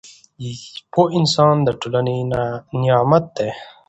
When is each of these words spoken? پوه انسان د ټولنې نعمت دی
پوه 0.91 1.07
انسان 1.19 1.55
د 1.63 1.69
ټولنې 1.81 2.17
نعمت 2.81 3.25
دی 3.37 3.49